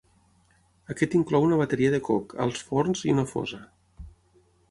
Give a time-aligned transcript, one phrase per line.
[0.93, 3.61] Aquesta inclou una bateria de coc, alts forns i una fosa.